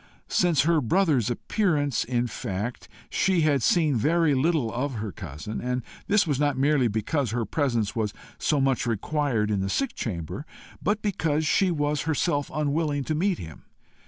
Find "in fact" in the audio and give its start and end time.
2.03-2.89